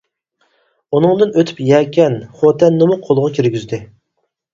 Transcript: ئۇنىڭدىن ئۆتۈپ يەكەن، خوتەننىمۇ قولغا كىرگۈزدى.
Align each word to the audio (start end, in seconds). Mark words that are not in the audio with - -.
ئۇنىڭدىن 0.99 1.35
ئۆتۈپ 1.41 1.61
يەكەن، 1.71 2.15
خوتەننىمۇ 2.39 2.97
قولغا 3.05 3.29
كىرگۈزدى. 3.37 3.81